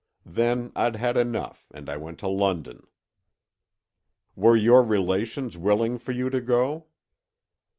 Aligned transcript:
Then 0.25 0.71
I'd 0.75 0.95
had 0.95 1.15
enough 1.15 1.67
and 1.71 1.87
I 1.87 1.95
went 1.95 2.17
to 2.21 2.27
London." 2.27 2.87
"Were 4.35 4.55
your 4.57 4.81
relations 4.81 5.59
willing 5.59 5.99
for 5.99 6.11
you 6.11 6.31
to 6.31 6.41
go?" 6.41 6.87